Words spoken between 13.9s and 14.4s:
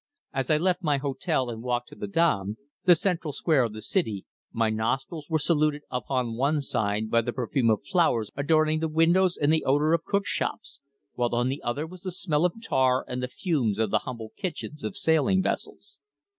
the humble